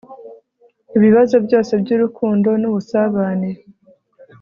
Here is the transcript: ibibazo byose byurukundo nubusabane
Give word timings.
ibibazo 0.97 1.35
byose 1.45 1.71
byurukundo 1.81 2.49
nubusabane 2.61 3.49